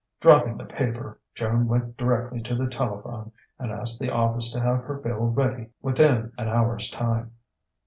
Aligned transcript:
Dropping 0.19 0.57
the 0.57 0.65
paper, 0.65 1.19
Joan 1.35 1.67
went 1.67 1.95
directly 1.95 2.41
to 2.41 2.55
the 2.55 2.67
telephone 2.67 3.31
and 3.59 3.71
asked 3.71 3.99
the 3.99 4.09
office 4.09 4.51
to 4.51 4.59
have 4.59 4.79
her 4.81 4.95
bill 4.95 5.27
ready 5.27 5.69
within 5.79 6.33
an 6.39 6.47
hour's 6.49 6.89
time. 6.89 7.33